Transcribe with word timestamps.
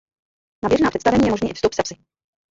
Na 0.63 0.69
běžná 0.69 0.89
představení 0.89 1.25
je 1.25 1.31
možný 1.31 1.49
i 1.49 1.53
vstup 1.53 1.73
se 1.73 1.83
psy. 1.83 1.95